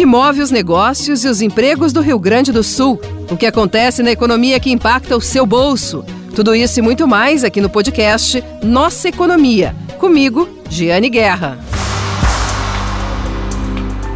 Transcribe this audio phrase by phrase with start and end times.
[0.00, 2.98] que move os negócios e os empregos do Rio Grande do Sul,
[3.30, 6.02] o que acontece na economia que impacta o seu bolso.
[6.34, 9.76] Tudo isso e muito mais aqui no podcast Nossa Economia.
[9.98, 11.69] Comigo, Giane Guerra.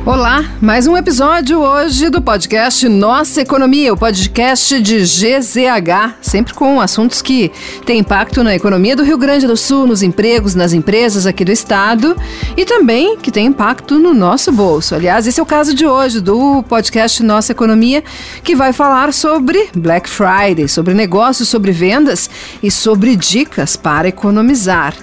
[0.07, 6.79] Olá, mais um episódio hoje do podcast Nossa Economia, o podcast de GZH, sempre com
[6.79, 7.51] assuntos que
[7.87, 11.51] têm impacto na economia do Rio Grande do Sul, nos empregos, nas empresas aqui do
[11.51, 12.15] estado
[12.55, 14.95] e também que tem impacto no nosso bolso.
[14.95, 18.05] Aliás, esse é o caso de hoje do podcast Nossa Economia,
[18.43, 22.29] que vai falar sobre Black Friday, sobre negócios, sobre vendas
[22.63, 24.95] e sobre dicas para economizar.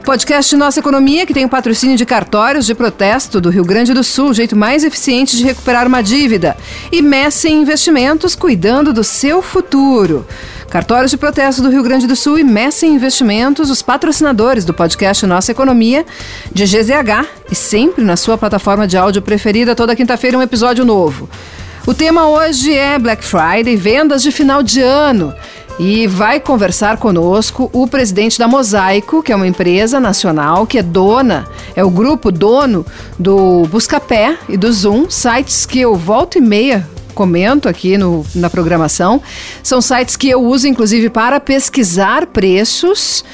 [0.00, 3.94] O podcast Nossa Economia, que tem o patrocínio de cartórios de protesto do Rio Grande
[3.94, 6.56] do Sul, jeito mais eficiente de recuperar uma dívida.
[6.90, 10.26] E Messen Investimentos cuidando do seu futuro.
[10.70, 15.24] Cartórios de Protesto do Rio Grande do Sul e Messen Investimentos, os patrocinadores do podcast
[15.26, 16.04] Nossa Economia,
[16.52, 21.28] de GZH e sempre na sua plataforma de áudio preferida, toda quinta-feira um episódio novo.
[21.86, 25.34] O tema hoje é Black Friday, vendas de final de ano.
[25.78, 30.82] E vai conversar conosco o presidente da Mosaico, que é uma empresa nacional que é
[30.82, 32.84] dona, é o grupo dono
[33.16, 38.48] do Buscapé e do Zoom, sites que eu volto e meia comento aqui no, na
[38.48, 39.20] programação.
[39.60, 43.24] São sites que eu uso, inclusive, para pesquisar preços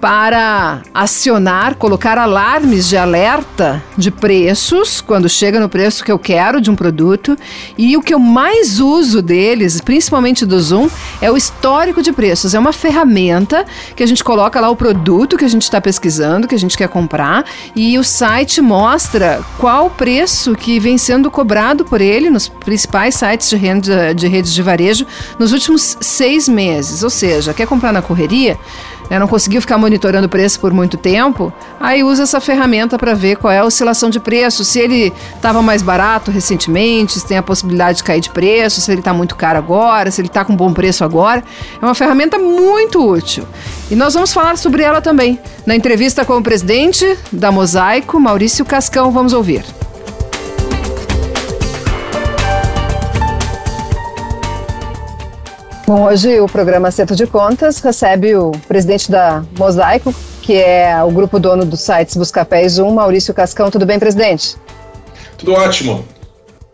[0.00, 6.60] para acionar, colocar alarmes de alerta de preços quando chega no preço que eu quero
[6.60, 7.36] de um produto.
[7.76, 10.88] E o que eu mais uso deles, principalmente do Zoom,
[11.20, 12.54] é o histórico de preços.
[12.54, 16.46] É uma ferramenta que a gente coloca lá o produto que a gente está pesquisando,
[16.46, 17.44] que a gente quer comprar,
[17.74, 23.14] e o site mostra qual o preço que vem sendo cobrado por ele nos principais
[23.14, 25.06] sites de, renda, de redes de varejo
[25.38, 27.02] nos últimos seis meses.
[27.02, 28.58] Ou seja, quer comprar na correria?
[29.10, 33.14] Né, não conseguiu ficar monitorando o preço por muito tempo, aí usa essa ferramenta para
[33.14, 37.38] ver qual é a oscilação de preço, se ele estava mais barato recentemente, se tem
[37.38, 40.44] a possibilidade de cair de preço, se ele está muito caro agora, se ele está
[40.44, 41.42] com bom preço agora.
[41.80, 43.46] É uma ferramenta muito útil.
[43.90, 48.64] E nós vamos falar sobre ela também na entrevista com o presidente da Mosaico, Maurício
[48.64, 49.10] Cascão.
[49.10, 49.85] Vamos ouvir.
[55.86, 61.12] Bom, hoje o programa Centro de Contas recebe o presidente da Mosaico, que é o
[61.12, 63.70] grupo dono dos sites Buscapé e Zoom, Maurício Cascão.
[63.70, 64.56] Tudo bem, presidente?
[65.38, 66.04] Tudo ótimo.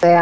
[0.00, 0.16] É,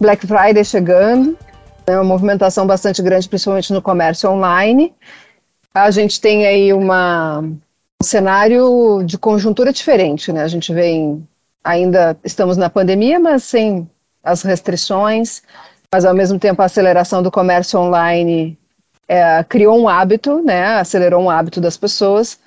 [0.00, 1.36] Black Friday chegando,
[1.84, 4.94] é uma movimentação bastante grande, principalmente no comércio online.
[5.74, 10.44] A gente tem aí uma, um cenário de conjuntura diferente, né?
[10.44, 11.26] A gente vem,
[11.64, 13.90] ainda estamos na pandemia, mas sem
[14.22, 15.42] as restrições,
[15.92, 18.58] mas ao mesmo tempo a aceleração do comércio online
[19.06, 22.38] é, criou um hábito, né, acelerou um hábito das pessoas,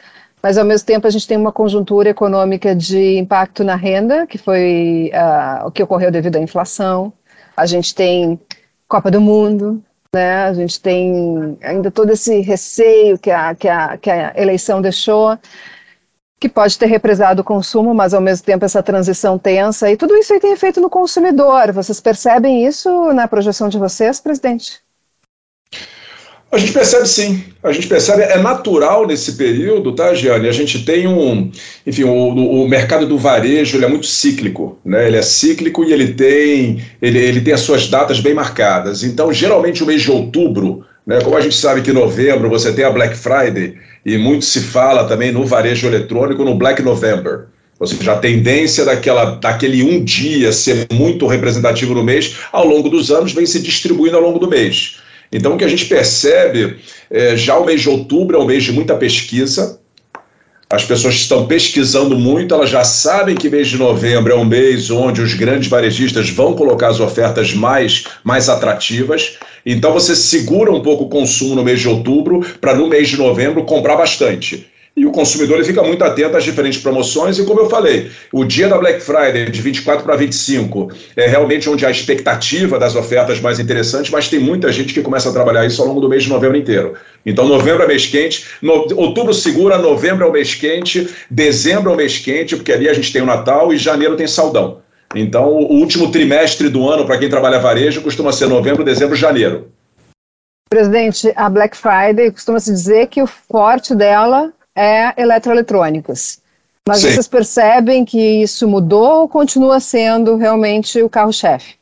[0.41, 4.37] mas ao mesmo tempo a gente tem uma conjuntura econômica de impacto na renda, que
[4.37, 7.11] foi uh, o que ocorreu devido à inflação.
[7.57, 8.39] A gente tem
[8.87, 9.81] Copa do Mundo,
[10.13, 10.43] né?
[10.43, 15.37] A gente tem ainda todo esse receio que a, que a, que a eleição deixou
[16.47, 20.15] que pode ter represado o consumo, mas ao mesmo tempo essa transição tensa, e tudo
[20.15, 21.71] isso aí tem efeito no consumidor.
[21.71, 24.79] Vocês percebem isso na projeção de vocês, presidente?
[26.51, 30.47] A gente percebe sim, a gente percebe, é natural nesse período, tá, Giane?
[30.47, 31.51] A gente tem um,
[31.85, 35.07] enfim, o, o mercado do varejo é muito cíclico, né?
[35.07, 39.03] Ele é cíclico e ele tem, ele, ele tem as suas datas bem marcadas.
[39.03, 42.73] Então, geralmente o mês de outubro, né, como a gente sabe que em novembro você
[42.73, 47.45] tem a Black Friday, e muito se fala também no varejo eletrônico no Black November.
[47.79, 52.89] Ou seja, a tendência daquela, daquele um dia ser muito representativo no mês, ao longo
[52.89, 54.97] dos anos, vem se distribuindo ao longo do mês.
[55.31, 56.77] Então, o que a gente percebe,
[57.11, 59.79] é, já o mês de outubro é um mês de muita pesquisa,
[60.69, 64.89] as pessoas estão pesquisando muito, elas já sabem que mês de novembro é um mês
[64.89, 69.37] onde os grandes varejistas vão colocar as ofertas mais, mais atrativas.
[69.65, 73.17] Então você segura um pouco o consumo no mês de outubro para no mês de
[73.17, 74.67] novembro comprar bastante.
[74.97, 78.45] E o consumidor ele fica muito atento às diferentes promoções, e como eu falei, o
[78.45, 83.41] dia da Black Friday, de 24 para 25, é realmente onde há expectativa das ofertas
[83.41, 86.23] mais interessantes, mas tem muita gente que começa a trabalhar isso ao longo do mês
[86.23, 86.93] de novembro inteiro.
[87.25, 91.93] Então, novembro é mês quente, no, outubro segura, novembro é o mês quente, dezembro é
[91.93, 94.84] o mês quente, porque ali a gente tem o Natal e janeiro tem saudão.
[95.13, 99.71] Então, o último trimestre do ano, para quem trabalha varejo, costuma ser novembro, dezembro, janeiro.
[100.69, 106.39] Presidente, a Black Friday costuma se dizer que o forte dela é eletroeletrônicos.
[106.87, 107.11] Mas Sim.
[107.11, 111.75] vocês percebem que isso mudou ou continua sendo realmente o carro-chefe?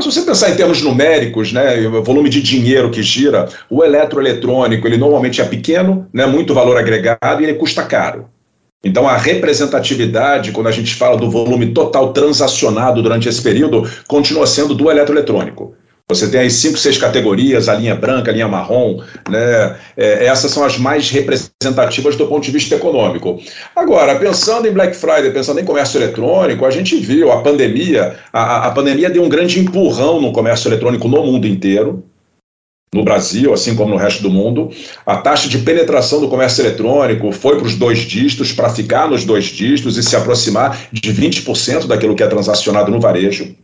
[0.00, 4.88] Se você pensar em termos numéricos, né, o volume de dinheiro que gira, o eletroeletrônico
[4.88, 8.28] ele normalmente é pequeno, né, muito valor agregado e ele custa caro.
[8.84, 14.46] Então, a representatividade, quando a gente fala do volume total transacionado durante esse período, continua
[14.46, 15.74] sendo do eletroeletrônico.
[16.06, 19.74] Você tem aí cinco, seis categorias, a linha branca, a linha marrom, né?
[19.96, 23.40] É, essas são as mais representativas do ponto de vista econômico.
[23.74, 28.66] Agora, pensando em Black Friday, pensando em comércio eletrônico, a gente viu a pandemia, a,
[28.66, 32.04] a pandemia deu um grande empurrão no comércio eletrônico no mundo inteiro
[32.94, 34.70] no Brasil, assim como no resto do mundo.
[35.04, 39.24] A taxa de penetração do comércio eletrônico foi para os dois dígitos, para ficar nos
[39.24, 43.54] dois dígitos e se aproximar de 20% daquilo que é transacionado no varejo.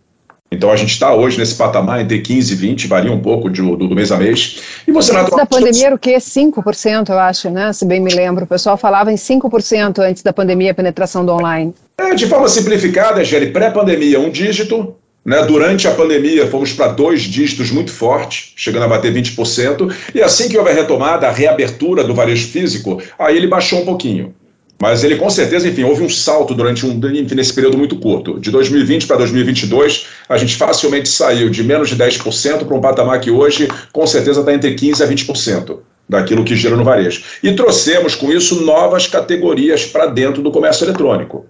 [0.52, 3.62] Então a gente está hoje nesse patamar entre 15 e 20, varia um pouco de,
[3.62, 4.60] do, do, mês a mês.
[4.86, 6.16] E você antes da pandemia era o quê?
[6.16, 7.72] 5%, eu acho, né?
[7.72, 8.44] Se bem me lembro.
[8.44, 11.72] O pessoal falava em 5% antes da pandemia a penetração do online.
[11.96, 17.22] É, de forma simplificada, Gelli, pré-pandemia, um dígito, né, durante a pandemia, fomos para dois
[17.22, 22.02] dígitos muito fortes, chegando a bater 20%, e assim que houve a retomada, a reabertura
[22.02, 24.34] do varejo físico, aí ele baixou um pouquinho.
[24.80, 28.40] Mas ele, com certeza, enfim, houve um salto durante um, enfim, nesse período muito curto.
[28.40, 33.20] De 2020 para 2022, a gente facilmente saiu de menos de 10% para um patamar
[33.20, 35.78] que hoje, com certeza, está entre 15% a 20%
[36.08, 37.22] daquilo que gira no varejo.
[37.42, 41.44] E trouxemos, com isso, novas categorias para dentro do comércio eletrônico.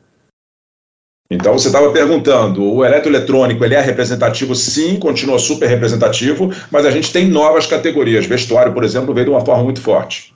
[1.33, 4.53] Então, você estava perguntando, o eletroeletrônico ele é representativo?
[4.53, 8.27] Sim, continua super representativo, mas a gente tem novas categorias.
[8.27, 10.35] Vestuário, por exemplo, veio de uma forma muito forte.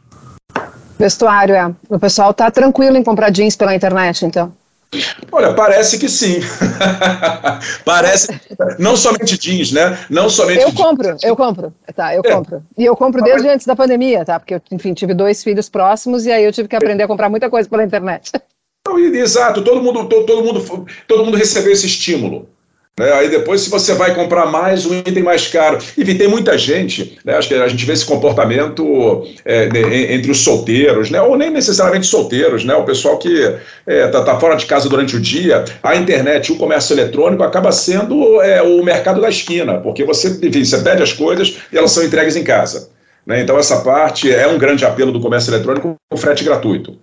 [0.97, 1.75] Vestuário, é.
[1.89, 4.53] O pessoal está tranquilo em comprar jeans pela internet, então.
[5.33, 6.39] Olha, parece que sim.
[7.85, 8.41] parece.
[8.79, 9.99] Não somente jeans, né?
[10.09, 10.63] Não somente.
[10.63, 11.75] Eu compro, eu compro.
[11.97, 12.31] Tá, eu é.
[12.31, 12.63] compro.
[12.79, 14.39] E eu compro desde antes da pandemia, tá?
[14.39, 17.29] Porque eu, enfim, tive dois filhos próximos e aí eu tive que aprender a comprar
[17.29, 18.31] muita coisa pela internet.
[19.15, 22.49] Exato, todo mundo, todo, todo, mundo, todo mundo recebeu esse estímulo.
[22.99, 23.11] Né?
[23.13, 25.79] Aí depois, se você vai comprar mais, um item mais caro.
[25.99, 27.35] Enfim, tem muita gente, né?
[27.37, 29.69] acho que a gente vê esse comportamento é,
[30.15, 31.21] entre os solteiros, né?
[31.21, 32.75] ou nem necessariamente solteiros, né?
[32.75, 35.65] o pessoal que está é, tá, tá fora de casa durante o dia.
[35.83, 40.65] A internet, o comércio eletrônico acaba sendo é, o mercado da esquina, porque você, enfim,
[40.65, 42.91] você pede as coisas e elas são entregues em casa.
[43.27, 43.41] Né?
[43.41, 46.97] Então, essa parte é um grande apelo do comércio eletrônico, o frete gratuito.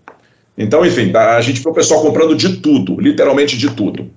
[0.58, 4.10] Então, enfim, a gente vê o pessoal comprando de tudo, literalmente de tudo.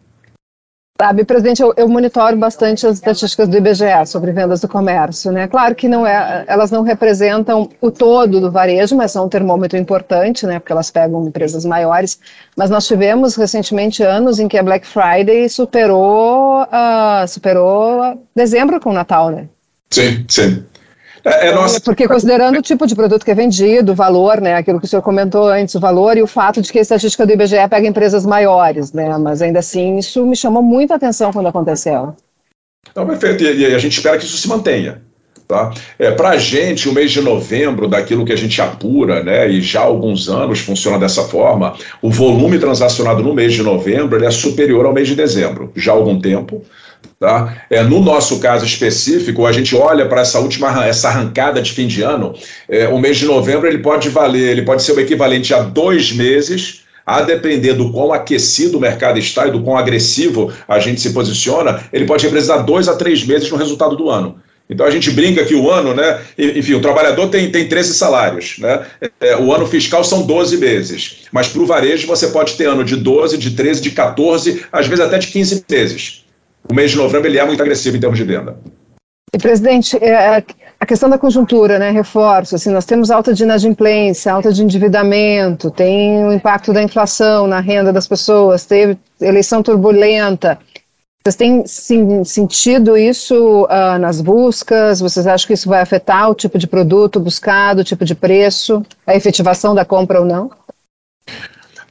[1.00, 5.48] Sabe, presidente, eu, eu, monitoro bastante as estatísticas do IBGE sobre vendas do comércio, né?
[5.48, 9.76] Claro que não é, elas não representam o todo do varejo, mas são um termômetro
[9.76, 10.60] importante, né?
[10.60, 12.20] Porque elas pegam empresas maiores.
[12.56, 18.90] Mas nós tivemos recentemente anos em que a Black Friday superou, uh, superou dezembro com
[18.90, 19.48] o Natal, né?
[19.90, 20.64] Sim, sim.
[21.24, 21.80] É, é nossa...
[21.80, 24.88] Porque considerando o tipo de produto que é vendido, o valor, né, aquilo que o
[24.88, 27.86] senhor comentou antes, o valor e o fato de que a estatística do IBGE pega
[27.86, 32.14] empresas maiores, né, mas ainda assim isso me chamou muita atenção quando aconteceu.
[32.94, 35.02] Não, perfeito, e, e a gente espera que isso se mantenha.
[35.46, 35.72] Tá?
[35.98, 39.60] É, Para a gente, o mês de novembro, daquilo que a gente apura, né, e
[39.60, 44.30] já há alguns anos funciona dessa forma, o volume transacionado no mês de novembro é
[44.30, 46.62] superior ao mês de dezembro, já há algum tempo.
[47.24, 47.56] Tá?
[47.70, 51.86] É, no nosso caso específico, a gente olha para essa última essa arrancada de fim
[51.86, 52.34] de ano,
[52.68, 56.12] é, o mês de novembro ele pode valer, ele pode ser o equivalente a dois
[56.12, 61.00] meses, a depender do quão aquecido o mercado está e do quão agressivo a gente
[61.00, 64.36] se posiciona, ele pode representar dois a três meses no resultado do ano.
[64.68, 66.20] Então a gente brinca que o ano, né?
[66.36, 68.84] Enfim, o trabalhador tem, tem 13 salários, né?
[69.18, 71.22] É, o ano fiscal são 12 meses.
[71.32, 74.86] Mas para o varejo você pode ter ano de 12, de 13, de 14, às
[74.86, 76.23] vezes até de 15 meses
[76.70, 78.56] o mês de novembro ele é muito agressivo em termos de venda.
[79.34, 80.44] E, presidente, é,
[80.78, 85.70] a questão da conjuntura, né, reforço, assim, nós temos alta de inadimplência, alta de endividamento,
[85.70, 90.58] tem o impacto da inflação na renda das pessoas, teve eleição turbulenta.
[91.26, 95.00] Vocês têm sim, sentido isso uh, nas buscas?
[95.00, 98.84] Vocês acham que isso vai afetar o tipo de produto buscado, o tipo de preço,
[99.06, 100.50] a efetivação da compra ou não?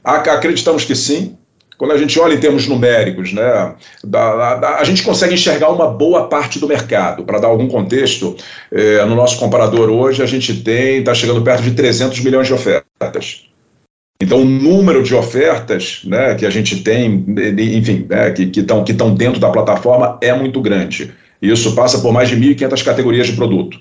[0.04, 1.36] Acreditamos que sim.
[1.76, 5.88] Quando a gente olha em termos numéricos, né, da, da, a gente consegue enxergar uma
[5.88, 7.24] boa parte do mercado.
[7.24, 8.36] Para dar algum contexto,
[8.70, 12.54] é, no nosso comparador hoje, a gente tem, está chegando perto de 300 milhões de
[12.54, 13.44] ofertas.
[14.22, 17.24] Então, o número de ofertas né, que a gente tem,
[17.58, 21.12] enfim, né, que estão que que dentro da plataforma é muito grande.
[21.42, 23.78] Isso passa por mais de 1.500 categorias de produto.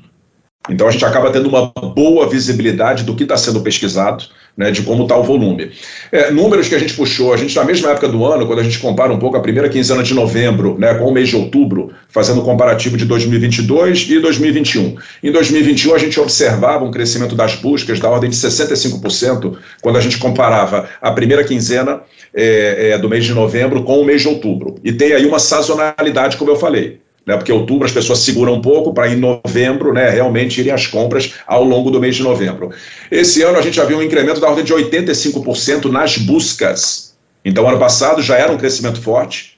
[0.69, 4.83] Então a gente acaba tendo uma boa visibilidade do que está sendo pesquisado, né, de
[4.83, 5.71] como está o volume.
[6.11, 8.63] É, números que a gente puxou, a gente na mesma época do ano, quando a
[8.63, 11.91] gente compara um pouco a primeira quinzena de novembro né, com o mês de outubro,
[12.07, 14.95] fazendo um comparativo de 2022 e 2021.
[15.23, 20.01] Em 2021 a gente observava um crescimento das buscas da ordem de 65%, quando a
[20.01, 22.01] gente comparava a primeira quinzena
[22.33, 24.75] é, é, do mês de novembro com o mês de outubro.
[24.83, 27.02] E tem aí uma sazonalidade, como eu falei.
[27.25, 30.87] Né, porque outubro as pessoas seguram um pouco para em novembro né, realmente irem às
[30.87, 32.71] compras ao longo do mês de novembro.
[33.09, 37.13] Esse ano a gente já viu um incremento da ordem de 85% nas buscas.
[37.45, 39.53] Então, ano passado já era um crescimento forte,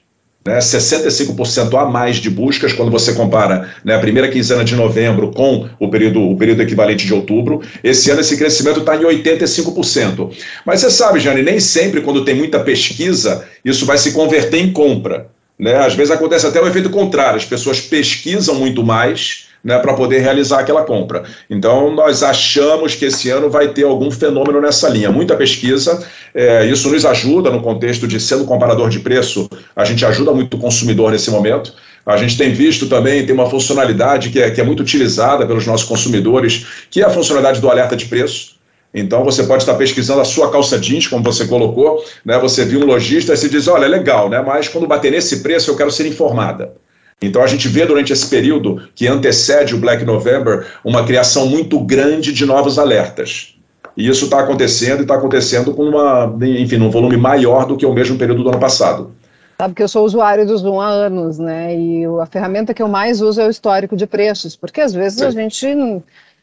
[0.46, 5.32] né, 65% a mais de buscas quando você compara né, a primeira quinzena de novembro
[5.32, 7.60] com o período, o período equivalente de outubro.
[7.82, 10.30] Esse ano esse crescimento está em 85%.
[10.64, 14.72] Mas você sabe, Jane, nem sempre quando tem muita pesquisa isso vai se converter em
[14.72, 15.28] compra.
[15.58, 15.76] Né?
[15.76, 20.20] Às vezes acontece até o efeito contrário, as pessoas pesquisam muito mais né, para poder
[20.20, 21.24] realizar aquela compra.
[21.50, 25.10] Então, nós achamos que esse ano vai ter algum fenômeno nessa linha.
[25.10, 30.06] Muita pesquisa, é, isso nos ajuda no contexto de sendo comparador de preço, a gente
[30.06, 31.74] ajuda muito o consumidor nesse momento.
[32.06, 35.66] A gente tem visto também, tem uma funcionalidade que é, que é muito utilizada pelos
[35.66, 38.55] nossos consumidores, que é a funcionalidade do alerta de preço.
[38.98, 42.38] Então você pode estar pesquisando a sua calça jeans, como você colocou, né?
[42.38, 44.42] Você viu um lojista e se diz, olha, é legal, né?
[44.44, 46.72] Mas quando bater nesse preço eu quero ser informada.
[47.20, 51.78] Então a gente vê durante esse período que antecede o Black November uma criação muito
[51.80, 53.54] grande de novos alertas.
[53.94, 57.84] E isso está acontecendo e está acontecendo com uma, enfim, um volume maior do que
[57.84, 59.10] o mesmo período do ano passado.
[59.58, 61.74] Sabe que eu sou usuário do Zoom há anos, né?
[61.74, 65.18] E a ferramenta que eu mais uso é o histórico de preços, porque às vezes
[65.18, 65.26] Sim.
[65.26, 65.66] a gente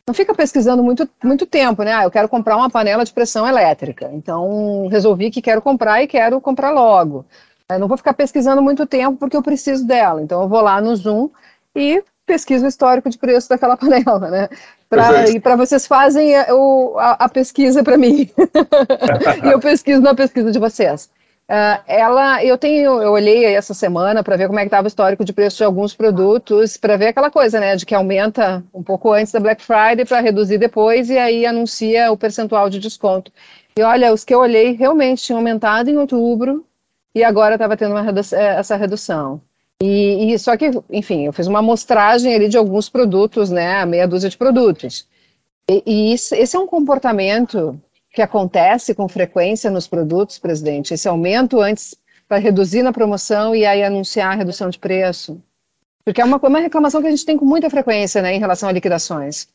[0.08, 1.94] não fica pesquisando muito, muito tempo, né?
[1.94, 4.10] Ah, eu quero comprar uma panela de pressão elétrica.
[4.14, 7.26] Então, resolvi que quero comprar e quero comprar logo.
[7.70, 10.22] Eu não vou ficar pesquisando muito tempo porque eu preciso dela.
[10.22, 11.30] Então, eu vou lá no Zoom
[11.74, 14.50] e pesquiso o histórico de preço daquela panela, né?
[14.90, 16.48] Pra, e para vocês fazem a,
[16.98, 18.30] a, a pesquisa para mim.
[19.44, 21.10] e eu pesquiso na pesquisa de vocês.
[21.54, 24.88] Uh, ela, eu tenho, eu olhei essa semana para ver como é que estava o
[24.88, 28.82] histórico de preço de alguns produtos, para ver aquela coisa, né, de que aumenta um
[28.82, 33.32] pouco antes da Black Friday para reduzir depois e aí anuncia o percentual de desconto.
[33.78, 36.66] E olha, os que eu olhei realmente tinham aumentado em outubro
[37.14, 39.40] e agora estava tendo eh, essa redução.
[39.80, 44.08] E, e, só que, enfim, eu fiz uma amostragem ali de alguns produtos, né, meia
[44.08, 45.08] dúzia de produtos.
[45.70, 47.80] E, e isso, esse é um comportamento
[48.14, 50.94] que acontece com frequência nos produtos, presidente?
[50.94, 51.96] Esse aumento antes
[52.28, 55.42] para reduzir na promoção e aí anunciar a redução de preço?
[56.06, 58.70] Porque é uma, uma reclamação que a gente tem com muita frequência né, em relação
[58.70, 59.48] a liquidações.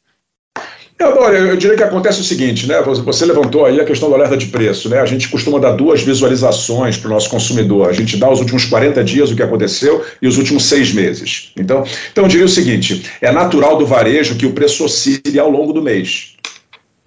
[1.01, 2.83] Olha, eu diria que acontece o seguinte, né?
[2.83, 4.99] Você levantou aí a questão do alerta de preço, né?
[4.99, 7.89] A gente costuma dar duas visualizações para o nosso consumidor.
[7.89, 11.53] A gente dá os últimos 40 dias o que aconteceu e os últimos seis meses.
[11.57, 15.49] Então, então eu diria o seguinte: é natural do varejo que o preço oscile ao
[15.49, 16.35] longo do mês.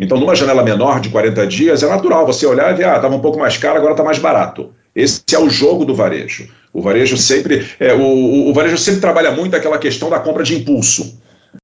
[0.02, 3.16] Então, numa janela menor de 40 dias, é natural você olhar e ver, ah, estava
[3.16, 4.72] um pouco mais caro, agora está mais barato.
[4.96, 6.48] Esse é o jogo do varejo.
[6.74, 10.56] O varejo sempre, é, o, o varejo sempre trabalha muito aquela questão da compra de
[10.56, 11.22] impulso.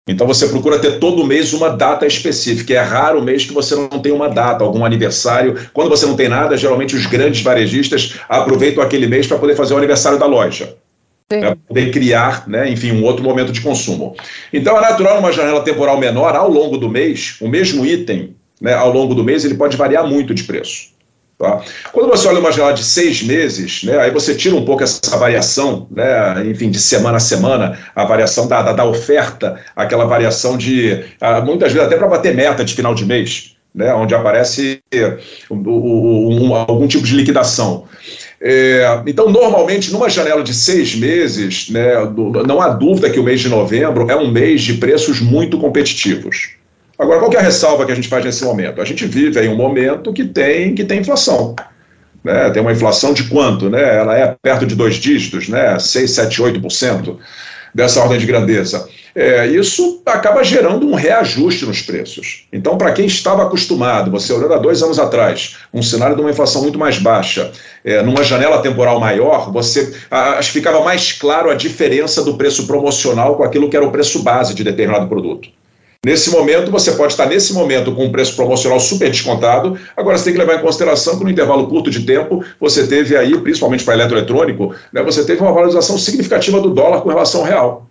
[0.08, 2.76] Então você procura ter todo mês uma data específica.
[2.76, 5.56] É raro o mês que você não tem uma data, algum aniversário.
[5.74, 9.74] Quando você não tem nada, geralmente os grandes varejistas aproveitam aquele mês para poder fazer
[9.74, 10.78] o aniversário da loja
[11.28, 14.16] para poder criar, né, enfim, um outro momento de consumo.
[14.54, 18.74] Então é natural numa janela temporal menor, ao longo do mês, o mesmo item, né,
[18.74, 20.96] ao longo do mês, ele pode variar muito de preço.
[21.38, 21.62] Tá?
[21.92, 25.18] Quando você olha uma janela de seis meses, né, aí você tira um pouco essa
[25.18, 30.58] variação, né, enfim, de semana a semana, a variação da, da, da oferta, aquela variação
[30.58, 34.82] de, ah, muitas vezes até para bater meta de final de mês, né, onde aparece
[35.52, 37.84] um, um, algum tipo de liquidação.
[38.40, 41.94] É, então, normalmente, numa janela de seis meses, né,
[42.48, 46.52] não há dúvida que o mês de novembro é um mês de preços muito competitivos.
[47.00, 48.82] Agora, qual é a ressalva que a gente faz nesse momento?
[48.82, 51.56] A gente vive em um momento que tem, que tem inflação.
[52.24, 52.50] Né?
[52.50, 53.70] Tem uma inflação de quanto?
[53.70, 53.82] Né?
[53.98, 55.78] Ela é perto de dois dígitos, né?
[55.78, 57.18] 6, 7, 8%
[57.74, 58.88] dessa ordem de grandeza.
[59.20, 62.46] É, isso acaba gerando um reajuste nos preços.
[62.54, 66.30] Então, para quem estava acostumado, você olhando há dois anos atrás, um cenário de uma
[66.30, 67.52] inflação muito mais baixa,
[67.84, 73.36] é, numa janela temporal maior, você que ficava mais claro a diferença do preço promocional
[73.36, 75.50] com aquilo que era o preço base de determinado produto.
[76.06, 79.80] Nesse momento, você pode estar nesse momento com um preço promocional super descontado.
[79.98, 83.18] Agora, você tem que levar em consideração que no intervalo curto de tempo, você teve
[83.18, 87.48] aí, principalmente para eletroeletrônico, né, você teve uma valorização significativa do dólar com relação ao
[87.48, 87.87] real.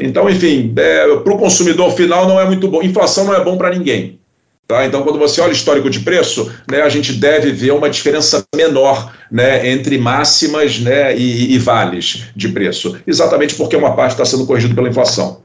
[0.00, 2.82] Então, enfim, é, para o consumidor final não é muito bom.
[2.82, 4.18] Inflação não é bom para ninguém.
[4.66, 4.86] Tá?
[4.86, 8.42] Então, quando você olha o histórico de preço, né, a gente deve ver uma diferença
[8.56, 14.24] menor né, entre máximas né, e, e vales de preço, exatamente porque uma parte está
[14.24, 15.42] sendo corrigida pela inflação.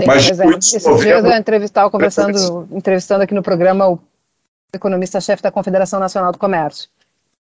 [0.00, 0.46] Sim, Mas é.
[0.46, 3.98] Esses dias eu entrevistava, conversando, entrevistando aqui no programa o
[4.72, 6.88] economista-chefe da Confederação Nacional do Comércio.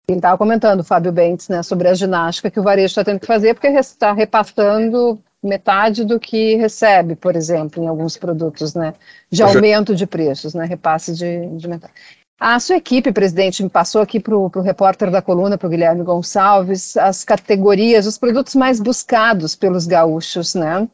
[0.08, 3.28] Ele estava comentando, Fábio Bentes, né, sobre a ginástica que o varejo está tendo que
[3.28, 8.94] fazer, porque está repassando metade do que recebe, por exemplo, em alguns produtos, né,
[9.30, 11.94] de aumento de preços, né, repasse de, de metade.
[12.40, 16.04] A sua equipe, presidente, me passou aqui para o repórter da coluna, para o Guilherme
[16.04, 20.88] Gonçalves, as categorias, os produtos mais buscados pelos gaúchos, né?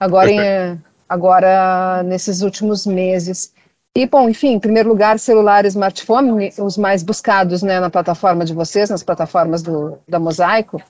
[0.00, 3.52] agora, em, agora nesses últimos meses.
[3.94, 8.44] E, bom, enfim, em primeiro lugar, celular e smartphone, os mais buscados né, na plataforma
[8.44, 10.80] de vocês, nas plataformas do, da Mosaico.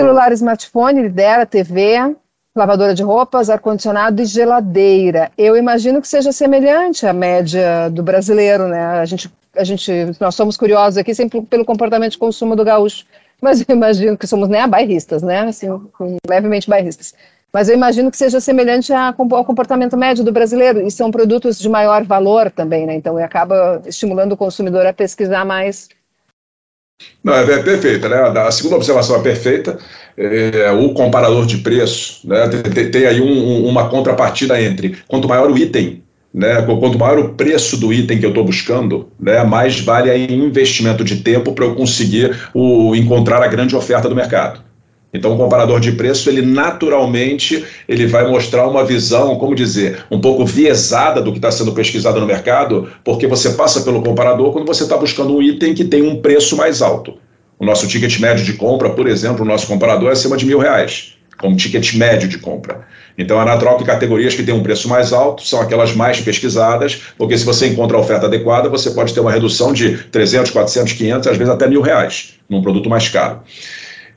[0.00, 2.16] Celular smartphone, lidera TV,
[2.56, 5.30] lavadora de roupas, ar-condicionado e geladeira.
[5.36, 8.82] Eu imagino que seja semelhante à média do brasileiro, né?
[9.00, 13.04] A gente, a gente, nós somos curiosos aqui sempre pelo comportamento de consumo do gaúcho,
[13.42, 15.40] mas eu imagino que somos né, bairristas, né?
[15.40, 15.68] Assim,
[16.26, 17.14] levemente bairristas.
[17.52, 21.68] Mas eu imagino que seja semelhante ao comportamento médio do brasileiro, e são produtos de
[21.68, 22.94] maior valor também, né?
[22.94, 25.88] Então, acaba estimulando o consumidor a pesquisar mais.
[27.22, 28.16] Não, é, é perfeita, né?
[28.40, 29.78] A segunda observação é perfeita.
[30.16, 32.48] É, o comparador de preço, né?
[32.48, 36.02] Tem, tem aí um, uma contrapartida entre quanto maior o item,
[36.32, 40.32] né, quanto maior o preço do item que eu estou buscando, né, mais vale aí
[40.32, 44.62] investimento de tempo para eu conseguir o, encontrar a grande oferta do mercado.
[45.12, 50.20] Então, o comparador de preço, ele naturalmente ele vai mostrar uma visão, como dizer, um
[50.20, 54.66] pouco viesada do que está sendo pesquisado no mercado, porque você passa pelo comparador quando
[54.66, 57.14] você está buscando um item que tem um preço mais alto.
[57.58, 60.60] O nosso ticket médio de compra, por exemplo, o nosso comparador é acima de mil
[60.60, 62.86] reais, como ticket médio de compra.
[63.18, 67.02] Então, é natural que categorias que têm um preço mais alto são aquelas mais pesquisadas,
[67.18, 70.92] porque se você encontra a oferta adequada, você pode ter uma redução de 300, 400,
[70.94, 73.40] 500, às vezes até mil reais, num produto mais caro.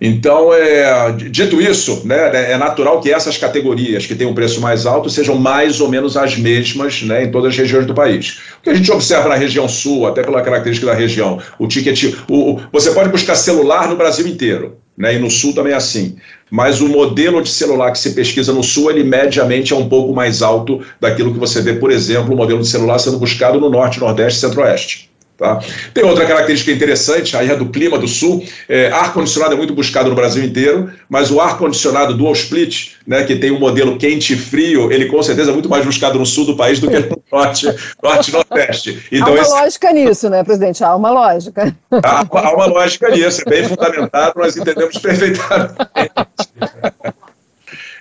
[0.06, 4.86] Então, é, dito isso, né, é natural que essas categorias que têm um preço mais
[4.86, 8.42] alto sejam mais ou menos as mesmas né, em todas as regiões do país.
[8.60, 12.16] O que a gente observa na região sul, até pela característica da região, o ticket.
[12.30, 14.76] O, você pode buscar celular no Brasil inteiro.
[14.96, 16.18] Né, e no sul também é assim.
[16.52, 20.14] Mas o modelo de celular que se pesquisa no sul, ele mediamente é um pouco
[20.14, 23.70] mais alto daquilo que você vê, por exemplo, o modelo de celular sendo buscado no
[23.70, 25.13] norte, nordeste e centro-oeste.
[25.38, 25.60] Tá?
[25.94, 28.46] Tem outra característica interessante, aí é do clima do sul.
[28.70, 33.36] É, ar-condicionado é muito buscado no Brasil inteiro, mas o ar-condicionado dual split, né, que
[33.36, 36.46] tem um modelo quente e frio, ele com certeza é muito mais buscado no sul
[36.46, 37.66] do país do que no norte,
[38.02, 39.04] norte e nordeste.
[39.12, 39.52] Então, há uma esse...
[39.52, 40.84] lógica nisso, né, presidente?
[40.84, 41.76] Há uma lógica.
[41.92, 45.74] Há, há uma lógica nisso, é bem fundamentado, nós entendemos perfeitamente.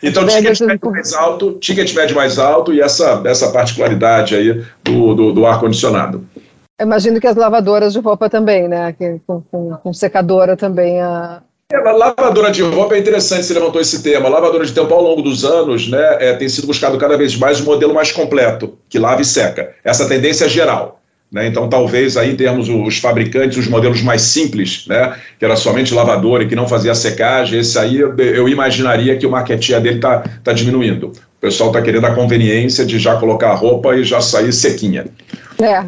[0.03, 5.15] Então, ticket médio mais alto, ticket médio mais alto e essa, essa particularidade aí do,
[5.15, 6.27] do, do ar-condicionado.
[6.81, 8.93] Imagino que as lavadoras de roupa também, né?
[8.93, 11.01] Que, com, com, com secadora também.
[11.01, 11.43] A...
[11.73, 14.27] É, a lavadora de roupa é interessante, você levantou esse tema.
[14.27, 17.37] A lavadora de tempo, ao longo dos anos, né, é, tem sido buscado cada vez
[17.37, 19.75] mais um modelo mais completo, que lava e seca.
[19.85, 21.01] Essa tendência é geral.
[21.33, 21.47] Né?
[21.47, 25.17] Então, talvez aí temos os fabricantes, os modelos mais simples, né?
[25.39, 27.61] que era somente lavadora e que não fazia secagem.
[27.61, 31.07] Esse aí eu imaginaria que o marketing dele está tá diminuindo.
[31.07, 35.07] O pessoal está querendo a conveniência de já colocar a roupa e já sair sequinha.
[35.59, 35.83] É,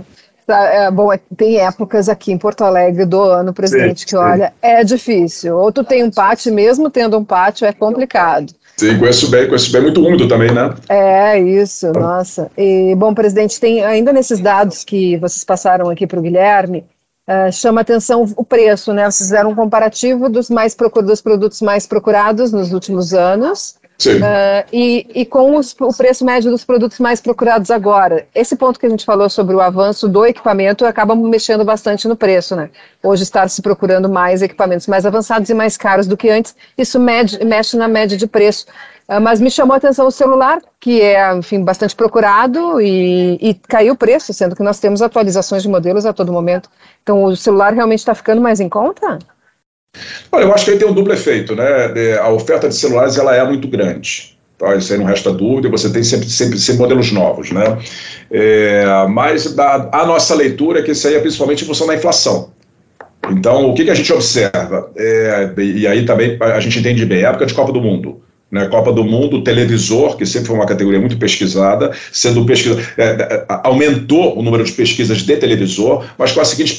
[0.49, 4.53] é, bom, é, tem épocas aqui em Porto Alegre do ano, presidente, sim, que olha,
[4.61, 5.57] é difícil.
[5.57, 8.53] Ou tu tem um pátio, mesmo tendo um pátio, é complicado.
[8.77, 10.75] Sim, conheço bem, conheço bem, muito úmido também, né?
[10.89, 12.51] É, isso, nossa.
[12.59, 16.85] E, bom, presidente, tem ainda nesses dados que vocês passaram aqui para o Guilherme,
[17.29, 19.05] uh, chama atenção o preço, né?
[19.05, 25.07] Vocês fizeram um comparativo dos, mais dos produtos mais procurados nos últimos anos Uh, e,
[25.15, 28.27] e, com os, o preço médio dos produtos mais procurados agora.
[28.35, 32.17] Esse ponto que a gente falou sobre o avanço do equipamento acaba mexendo bastante no
[32.17, 32.71] preço, né?
[33.03, 36.99] Hoje estar se procurando mais equipamentos mais avançados e mais caros do que antes, isso
[36.99, 38.67] mexe na média de preço.
[39.09, 43.55] Uh, mas me chamou a atenção o celular, que é, enfim, bastante procurado e, e
[43.55, 46.69] caiu o preço, sendo que nós temos atualizações de modelos a todo momento.
[47.03, 49.19] Então, o celular realmente está ficando mais em conta?
[50.31, 52.19] Olha, eu acho que aí tem um duplo efeito, né?
[52.21, 54.37] A oferta de celulares ela é muito grande.
[54.59, 54.75] Tá?
[54.77, 57.79] Isso aí não resta dúvida, você tem sempre, sempre, sempre modelos novos, né?
[58.31, 61.95] É, mas a, a, nossa leitura é que isso aí é principalmente em função da
[61.95, 62.53] inflação.
[63.31, 64.91] Então, o que, que a gente observa?
[64.97, 68.23] É, e aí também a gente entende bem, época de Copa do Mundo
[68.55, 73.05] né, Copa do Mundo, televisor, que sempre foi uma categoria muito pesquisada, sendo pesquisa, é,
[73.05, 76.77] é, aumentou o número de pesquisas de televisor, mas com a seguinte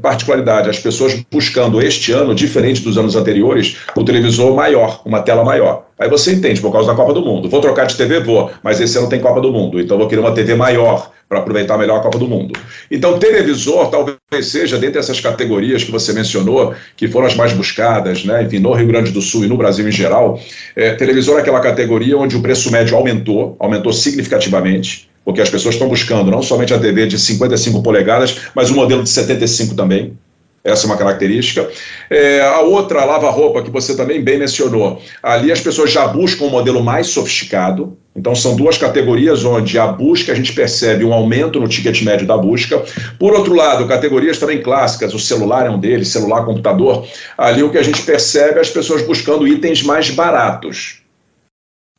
[0.00, 5.44] particularidade: as pessoas buscando este ano, diferente dos anos anteriores, o televisor maior, uma tela
[5.44, 5.89] maior.
[6.00, 7.46] Aí você entende, por causa da Copa do Mundo.
[7.50, 8.20] Vou trocar de TV?
[8.20, 11.40] Vou, mas esse ano tem Copa do Mundo, então vou querer uma TV maior para
[11.40, 12.58] aproveitar melhor a Copa do Mundo.
[12.90, 18.24] Então, televisor talvez seja, dentre essas categorias que você mencionou, que foram as mais buscadas,
[18.24, 20.40] né, enfim, no Rio Grande do Sul e no Brasil em geral,
[20.74, 25.74] é, televisor é aquela categoria onde o preço médio aumentou, aumentou significativamente, porque as pessoas
[25.74, 30.16] estão buscando não somente a TV de 55 polegadas, mas o modelo de 75 também.
[30.62, 31.70] Essa é uma característica.
[32.10, 36.44] É, a outra, a lava-roupa, que você também bem mencionou, ali as pessoas já buscam
[36.44, 37.96] um modelo mais sofisticado.
[38.14, 42.26] Então, são duas categorias onde a busca, a gente percebe um aumento no ticket médio
[42.26, 42.82] da busca.
[43.18, 47.06] Por outro lado, categorias também clássicas, o celular é um deles, celular, computador.
[47.38, 50.99] Ali o que a gente percebe é as pessoas buscando itens mais baratos.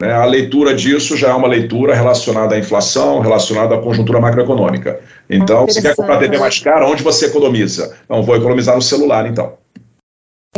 [0.01, 0.11] Né?
[0.11, 4.99] A leitura disso já é uma leitura relacionada à inflação, relacionada à conjuntura macroeconômica.
[5.29, 7.95] Então, se quer comprar TV mais cara, onde você economiza?
[8.09, 9.53] Não, vou economizar no celular, então.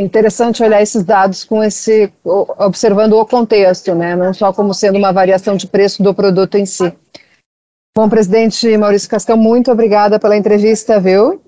[0.00, 4.16] É interessante olhar esses dados com esse observando o contexto, né?
[4.16, 6.90] Não só como sendo uma variação de preço do produto em si.
[7.94, 11.42] Bom, presidente Maurício Cascão, muito obrigada pela entrevista, viu?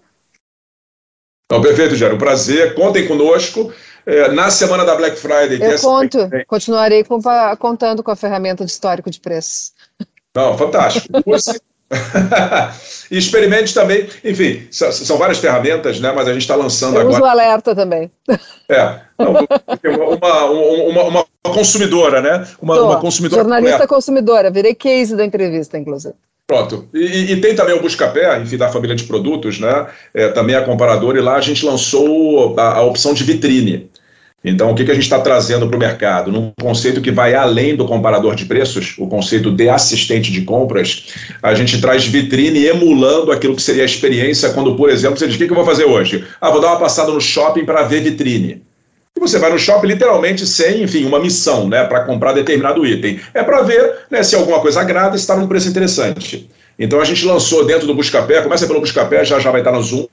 [1.46, 2.14] Então, perfeito, Jair.
[2.14, 2.74] Um prazer.
[2.74, 3.72] Contem conosco.
[4.07, 5.59] É, na semana da Black Friday.
[5.61, 7.21] Eu conto, continuarei com,
[7.59, 9.73] contando com a ferramenta de histórico de preços.
[10.35, 11.09] Não, fantástico.
[13.11, 16.12] e experimente também, enfim, são várias ferramentas, né?
[16.12, 17.16] Mas a gente está lançando Eu agora.
[17.16, 18.11] Uso o alerta também.
[18.69, 22.47] É, uma, uma, uma, consumidora, né?
[22.61, 23.42] Uma, uma consumidora.
[23.42, 26.14] Jornalista consumidora, virei case da entrevista, inclusive.
[26.46, 26.88] Pronto.
[26.94, 29.87] E, e, tem também o Buscapé, enfim, da família de produtos, né?
[30.14, 33.90] É, também a comparadora, e lá a gente lançou a, a opção de vitrine.
[34.44, 36.30] Então, o que, que a gente está trazendo para o mercado?
[36.30, 41.06] Num conceito que vai além do comparador de preços, o conceito de assistente de compras,
[41.42, 45.35] a gente traz vitrine emulando aquilo que seria a experiência quando, por exemplo, você diz:
[45.35, 46.24] o que, que eu vou fazer hoje?
[46.40, 48.62] Ah, vou dar uma passada no shopping para ver vitrine.
[49.16, 53.18] E você vai no shopping literalmente sem, enfim, uma missão, né, para comprar determinado item.
[53.33, 56.50] É para ver né, se alguma coisa agrada e está num preço interessante.
[56.79, 59.83] Então a gente lançou dentro do Buscapé, começa pelo Buscapé, já já vai estar no
[59.83, 60.07] Zoom,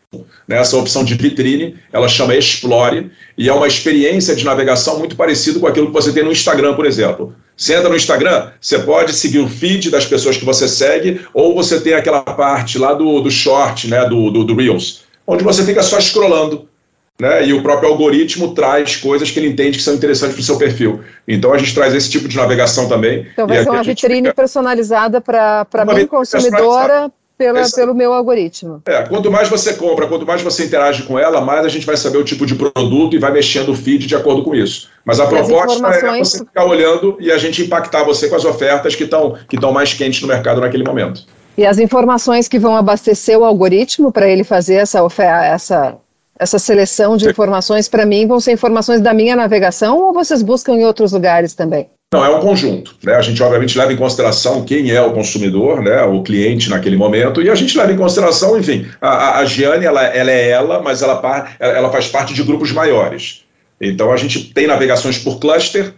[0.48, 5.18] né, essa opção de vitrine, ela chama Explore, e é uma experiência de navegação muito
[5.18, 7.36] parecida com aquilo que você tem no Instagram, por exemplo.
[7.58, 11.54] Você entra no Instagram, você pode seguir o feed das pessoas que você segue, ou
[11.54, 15.66] você tem aquela parte lá do, do short, né, do, do, do Reels, onde você
[15.66, 16.70] fica só scrollando
[17.19, 17.45] né?
[17.45, 20.58] E o próprio algoritmo traz coisas que ele entende que são interessantes para o seu
[20.58, 21.02] perfil.
[21.28, 23.28] Então a gente traz esse tipo de navegação também.
[23.34, 24.34] Então vai ser uma vitrine fica...
[24.34, 28.82] personalizada para mim, consumidora, pela, pelo meu algoritmo.
[28.86, 31.97] É, quanto mais você compra, quanto mais você interage com ela, mais a gente vai
[31.97, 34.89] saber o tipo de produto e vai mexendo o feed de acordo com isso.
[35.06, 36.06] Mas a e proposta informações...
[36.06, 39.60] é você ficar olhando e a gente impactar você com as ofertas que estão que
[39.60, 41.26] mais quentes no mercado naquele momento.
[41.56, 44.99] E as informações que vão abastecer o algoritmo para ele fazer essa,
[45.43, 45.97] essa
[46.44, 50.74] essa seleção de informações para mim vão ser informações da minha navegação ou vocês buscam
[50.74, 51.90] em outros lugares também?
[52.14, 52.96] Não, é um conjunto.
[53.04, 53.16] Né?
[53.16, 56.04] A gente, obviamente, leva em consideração quem é o consumidor, né?
[56.04, 60.04] o cliente naquele momento, e a gente leva em consideração, enfim, a, a Giane, ela,
[60.04, 63.44] ela é ela, mas ela, ela faz parte de grupos maiores.
[63.82, 65.94] Então, a gente tem navegações por cluster,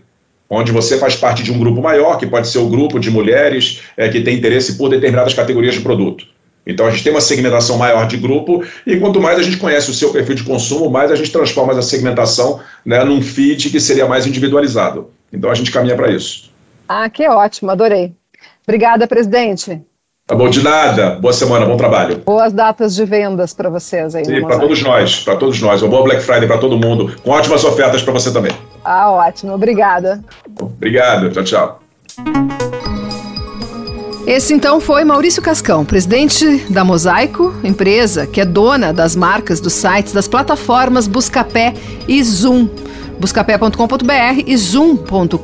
[0.50, 3.82] onde você faz parte de um grupo maior, que pode ser o grupo de mulheres
[3.98, 6.26] é, que tem interesse por determinadas categorias de produto.
[6.66, 9.92] Então a gente tem uma segmentação maior de grupo e quanto mais a gente conhece
[9.92, 13.80] o seu perfil de consumo, mais a gente transforma essa segmentação né, num feed que
[13.80, 15.10] seria mais individualizado.
[15.32, 16.52] Então a gente caminha para isso.
[16.88, 18.14] Ah, que ótimo, adorei.
[18.68, 19.82] Obrigada, presidente.
[20.28, 21.12] Tá bom, de nada.
[21.12, 22.18] Boa semana, bom trabalho.
[22.26, 24.24] Boas datas de vendas para vocês aí.
[24.24, 25.84] E para todos nós, para todos nós.
[25.84, 28.52] Uma boa Black Friday para todo mundo, com ótimas ofertas para você também.
[28.84, 29.54] Ah, ótimo.
[29.54, 30.24] Obrigada.
[30.60, 31.30] Obrigado.
[31.30, 32.75] Tchau, tchau.
[34.28, 39.74] Esse então foi Maurício Cascão, presidente da Mosaico, empresa que é dona das marcas, dos
[39.74, 41.76] sites, das plataformas Buscapé
[42.08, 42.68] e Zoom.
[43.20, 45.36] buscapé.com.br e zoom.com.br.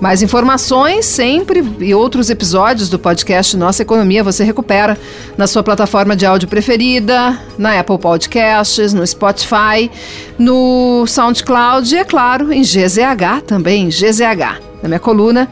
[0.00, 4.96] Mais informações sempre e outros episódios do podcast Nossa Economia você recupera
[5.36, 9.90] na sua plataforma de áudio preferida, na Apple Podcasts, no Spotify,
[10.38, 14.62] no SoundCloud e, é claro, em GZH também, GZH.
[14.80, 15.50] Na minha coluna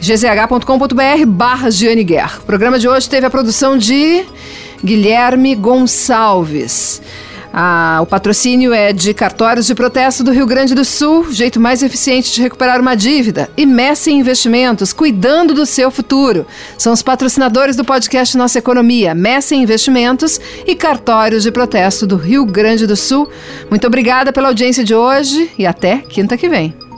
[0.00, 2.38] gzh.com.br barra Giane Guerra.
[2.38, 4.24] O programa de hoje teve a produção de
[4.82, 7.02] Guilherme Gonçalves.
[7.52, 11.82] Ah, o patrocínio é de Cartórios de Protesto do Rio Grande do Sul, jeito mais
[11.82, 13.50] eficiente de recuperar uma dívida.
[13.56, 16.46] E Messi Investimentos, cuidando do seu futuro.
[16.78, 22.46] São os patrocinadores do podcast Nossa Economia, Messi Investimentos e Cartórios de Protesto do Rio
[22.46, 23.28] Grande do Sul.
[23.68, 26.89] Muito obrigada pela audiência de hoje e até quinta que vem.